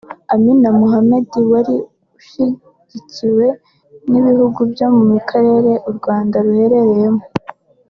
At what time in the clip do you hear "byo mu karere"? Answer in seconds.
4.71-5.71